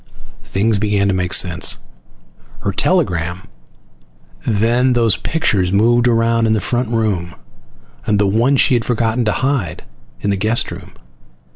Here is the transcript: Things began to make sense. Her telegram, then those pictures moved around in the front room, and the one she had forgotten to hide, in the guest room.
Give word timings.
Things 0.43 0.79
began 0.79 1.07
to 1.09 1.13
make 1.13 1.31
sense. 1.31 1.77
Her 2.61 2.71
telegram, 2.71 3.45
then 4.47 4.93
those 4.93 5.15
pictures 5.15 5.71
moved 5.71 6.07
around 6.07 6.47
in 6.47 6.53
the 6.53 6.59
front 6.59 6.89
room, 6.89 7.35
and 8.07 8.17
the 8.17 8.25
one 8.25 8.57
she 8.57 8.73
had 8.73 8.83
forgotten 8.83 9.25
to 9.25 9.31
hide, 9.45 9.83
in 10.21 10.31
the 10.31 10.37
guest 10.37 10.71
room. 10.71 10.93